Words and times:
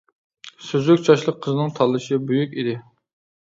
سۈزۈك 0.67 1.03
چاچلىق 1.09 1.37
قىزنىڭ 1.43 1.69
تاللىشى 1.81 2.19
بۈيۈك 2.33 2.57
ئىدى. 2.63 2.75